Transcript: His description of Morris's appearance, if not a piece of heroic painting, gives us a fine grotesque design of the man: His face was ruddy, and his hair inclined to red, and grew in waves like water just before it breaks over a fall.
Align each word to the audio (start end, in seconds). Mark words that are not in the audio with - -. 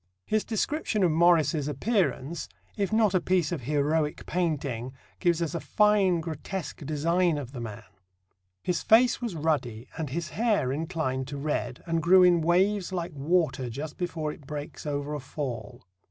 His 0.25 0.43
description 0.43 1.03
of 1.03 1.11
Morris's 1.11 1.67
appearance, 1.67 2.49
if 2.75 2.91
not 2.91 3.13
a 3.13 3.21
piece 3.21 3.51
of 3.51 3.61
heroic 3.61 4.25
painting, 4.25 4.93
gives 5.19 5.43
us 5.43 5.53
a 5.53 5.59
fine 5.59 6.21
grotesque 6.21 6.83
design 6.83 7.37
of 7.37 7.51
the 7.51 7.61
man: 7.61 7.83
His 8.63 8.81
face 8.81 9.21
was 9.21 9.35
ruddy, 9.35 9.87
and 9.99 10.09
his 10.09 10.29
hair 10.29 10.71
inclined 10.71 11.27
to 11.27 11.37
red, 11.37 11.83
and 11.85 12.01
grew 12.01 12.23
in 12.23 12.41
waves 12.41 12.91
like 12.91 13.13
water 13.13 13.69
just 13.69 13.99
before 13.99 14.31
it 14.31 14.47
breaks 14.47 14.87
over 14.87 15.13
a 15.13 15.19
fall. 15.19 15.85